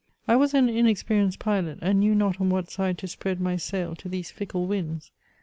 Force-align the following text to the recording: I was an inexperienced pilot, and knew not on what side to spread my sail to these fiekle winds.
I 0.27 0.35
was 0.35 0.55
an 0.55 0.67
inexperienced 0.67 1.37
pilot, 1.37 1.77
and 1.83 1.99
knew 1.99 2.15
not 2.15 2.41
on 2.41 2.49
what 2.49 2.71
side 2.71 2.97
to 2.97 3.07
spread 3.07 3.39
my 3.39 3.55
sail 3.55 3.95
to 3.97 4.09
these 4.09 4.31
fiekle 4.31 4.65
winds. 4.65 5.11